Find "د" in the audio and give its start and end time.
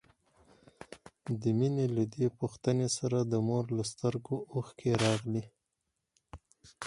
1.41-1.43, 3.31-3.33